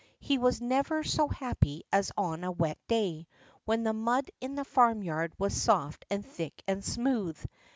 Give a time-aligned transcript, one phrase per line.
[0.19, 3.27] He was never so happy as on a wet day,
[3.65, 7.37] when the mud in the farmyard was soft and thick and smooth.